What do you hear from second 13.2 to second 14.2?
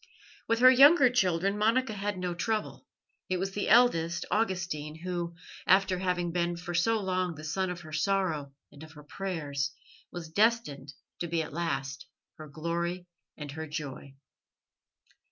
and her joy.